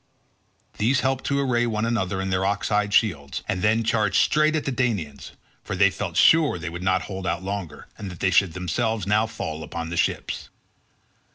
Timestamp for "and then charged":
3.47-4.15